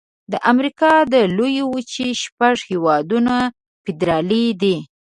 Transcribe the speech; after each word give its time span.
د 0.31 0.33
امریکا 0.51 0.93
د 1.13 1.15
لویې 1.37 1.63
وچې 1.73 2.07
شپږ 2.23 2.55
هيوادونه 2.69 3.33
فدرالي 3.83 4.45
دي. 4.61 4.77